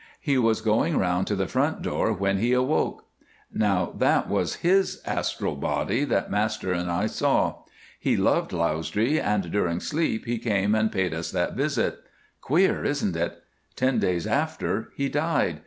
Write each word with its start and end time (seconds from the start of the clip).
He 0.19 0.39
was 0.39 0.61
going 0.61 0.97
round 0.97 1.27
to 1.27 1.35
the 1.35 1.45
front 1.45 1.83
door 1.83 2.11
when 2.11 2.39
he 2.39 2.53
awoke. 2.53 3.05
Now 3.53 3.93
that 3.99 4.27
was 4.27 4.63
his 4.65 4.99
astral 5.05 5.55
body 5.55 6.05
that 6.05 6.31
Master 6.31 6.73
and 6.73 6.89
I 6.89 7.05
saw. 7.05 7.57
He 7.99 8.17
loved 8.17 8.49
Lausdree, 8.51 9.19
and 9.19 9.51
during 9.51 9.79
sleep 9.79 10.25
he 10.25 10.39
came 10.39 10.73
and 10.73 10.91
paid 10.91 11.13
us 11.13 11.29
that 11.29 11.53
visit. 11.53 11.99
Queer, 12.41 12.83
isn't 12.83 13.15
it? 13.15 13.43
Ten 13.75 13.99
days 13.99 14.25
after, 14.25 14.89
he 14.95 15.07
died. 15.07 15.59